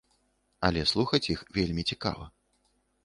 Але 0.69 0.81
слухаць 0.93 1.23
іх 1.35 1.39
вельмі 1.59 1.87
цікава. 1.93 2.25